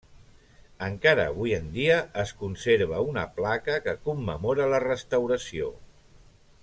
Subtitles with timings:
[0.85, 5.71] Encara avui en dia es conserva una placa que commemora la restauració.